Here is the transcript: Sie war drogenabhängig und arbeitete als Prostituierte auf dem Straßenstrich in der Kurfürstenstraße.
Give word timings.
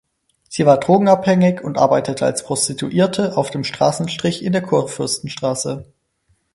Sie 0.49 0.65
war 0.65 0.79
drogenabhängig 0.79 1.61
und 1.63 1.77
arbeitete 1.77 2.25
als 2.25 2.41
Prostituierte 2.43 3.37
auf 3.37 3.51
dem 3.51 3.63
Straßenstrich 3.63 4.43
in 4.43 4.51
der 4.51 4.63
Kurfürstenstraße. 4.63 5.85